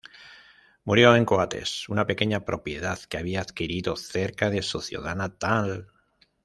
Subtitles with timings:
[0.83, 5.89] Murió en Coates, una pequeña propiedad que había adquirido cerca de su ciudad natal.